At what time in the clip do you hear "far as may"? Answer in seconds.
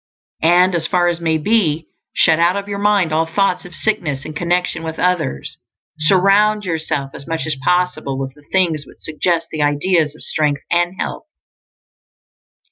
0.87-1.37